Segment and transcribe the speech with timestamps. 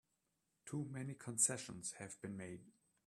[0.65, 2.61] Too many concessions have been made!